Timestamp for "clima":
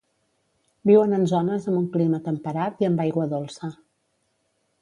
1.97-2.21